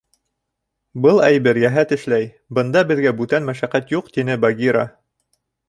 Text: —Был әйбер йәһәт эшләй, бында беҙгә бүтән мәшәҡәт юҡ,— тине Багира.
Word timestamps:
—Был 1.03 1.21
әйбер 1.27 1.59
йәһәт 1.65 1.93
эшләй, 1.99 2.25
бында 2.59 2.83
беҙгә 2.93 3.13
бүтән 3.21 3.47
мәшәҡәт 3.53 3.95
юҡ,— 3.99 4.11
тине 4.19 4.43
Багира. 4.47 4.91